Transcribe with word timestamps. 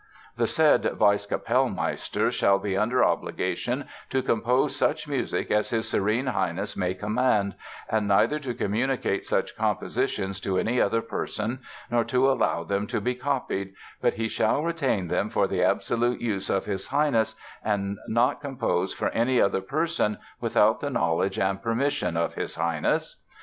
"The 0.35 0.47
said 0.47 0.93
Vice 0.95 1.27
Capellmeister 1.27 2.31
shall 2.31 2.57
be 2.57 2.75
under 2.75 3.03
obligation 3.05 3.85
to 4.09 4.23
compose 4.23 4.75
such 4.75 5.07
music 5.07 5.51
as 5.51 5.69
his 5.69 5.87
Serene 5.87 6.25
Highness 6.25 6.75
may 6.75 6.95
command, 6.95 7.53
and 7.87 8.07
neither 8.07 8.39
to 8.39 8.55
communicate 8.55 9.27
such 9.27 9.55
compositions 9.55 10.39
to 10.39 10.57
any 10.57 10.81
other 10.81 11.03
person, 11.03 11.59
nor 11.91 12.03
to 12.05 12.31
allow 12.31 12.63
them 12.63 12.87
to 12.87 12.99
be 12.99 13.13
copied, 13.13 13.75
but 14.01 14.15
he 14.15 14.27
shall 14.27 14.63
retain 14.63 15.07
them 15.07 15.29
for 15.29 15.45
the 15.47 15.61
absolute 15.63 16.19
use 16.19 16.49
of 16.49 16.65
his 16.65 16.87
Highness, 16.87 17.35
and 17.63 17.99
not 18.07 18.41
compose 18.41 18.95
for 18.95 19.09
any 19.09 19.39
other 19.39 19.61
person 19.61 20.17
without 20.39 20.79
the 20.79 20.89
knowledge 20.89 21.37
and 21.37 21.61
permission 21.61 22.17
of 22.17 22.33
his 22.33 22.55
Highness.... 22.55 23.21